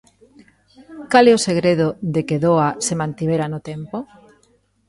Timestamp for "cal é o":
1.11-1.43